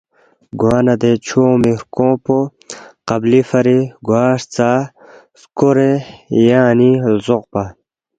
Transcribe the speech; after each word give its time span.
گوانہ 0.59 0.93
اے 0.97 0.99
دے 1.01 1.11
چُھو 1.25 1.39
اونگمی 1.47 1.71
ہرکونگ 1.77 2.15
پو 2.23 2.37
قبلی 3.09 3.41
فری 3.49 3.79
گواہرژا 4.07 4.71
سکورے 5.41 5.91
نہ 6.01 6.41
ینگ 6.45 6.63
اَنینگ 6.69 6.97
لزوقپا 7.15 7.63